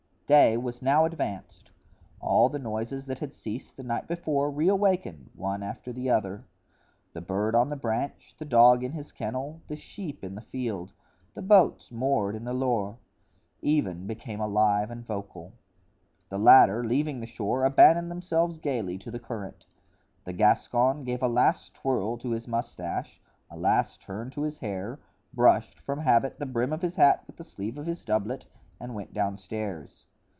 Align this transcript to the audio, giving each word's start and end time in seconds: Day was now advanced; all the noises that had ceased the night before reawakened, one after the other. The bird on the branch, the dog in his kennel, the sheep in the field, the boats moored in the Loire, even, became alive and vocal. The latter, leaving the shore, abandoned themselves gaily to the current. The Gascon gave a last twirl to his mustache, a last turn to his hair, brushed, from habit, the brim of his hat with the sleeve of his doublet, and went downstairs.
Day 0.33 0.55
was 0.55 0.81
now 0.81 1.03
advanced; 1.03 1.71
all 2.21 2.47
the 2.47 2.57
noises 2.57 3.05
that 3.07 3.19
had 3.19 3.33
ceased 3.33 3.75
the 3.75 3.83
night 3.83 4.07
before 4.07 4.49
reawakened, 4.49 5.29
one 5.35 5.61
after 5.61 5.91
the 5.91 6.09
other. 6.09 6.45
The 7.11 7.19
bird 7.19 7.53
on 7.53 7.69
the 7.69 7.75
branch, 7.75 8.37
the 8.37 8.45
dog 8.45 8.81
in 8.81 8.93
his 8.93 9.11
kennel, 9.11 9.59
the 9.67 9.75
sheep 9.75 10.23
in 10.23 10.35
the 10.35 10.39
field, 10.41 10.93
the 11.33 11.41
boats 11.41 11.91
moored 11.91 12.33
in 12.35 12.45
the 12.45 12.53
Loire, 12.53 12.95
even, 13.61 14.07
became 14.07 14.39
alive 14.39 14.89
and 14.89 15.05
vocal. 15.05 15.51
The 16.29 16.39
latter, 16.39 16.81
leaving 16.81 17.19
the 17.19 17.27
shore, 17.27 17.65
abandoned 17.65 18.09
themselves 18.09 18.57
gaily 18.57 18.97
to 18.99 19.11
the 19.11 19.19
current. 19.19 19.65
The 20.23 20.31
Gascon 20.31 21.03
gave 21.03 21.21
a 21.21 21.27
last 21.27 21.73
twirl 21.75 22.17
to 22.19 22.29
his 22.31 22.47
mustache, 22.47 23.19
a 23.49 23.57
last 23.57 24.01
turn 24.01 24.29
to 24.29 24.43
his 24.43 24.59
hair, 24.59 24.97
brushed, 25.33 25.77
from 25.77 25.99
habit, 25.99 26.39
the 26.39 26.45
brim 26.45 26.71
of 26.71 26.83
his 26.83 26.95
hat 26.95 27.25
with 27.27 27.35
the 27.35 27.43
sleeve 27.43 27.77
of 27.77 27.85
his 27.85 28.05
doublet, 28.05 28.45
and 28.79 28.95
went 28.95 29.13
downstairs. 29.13 30.05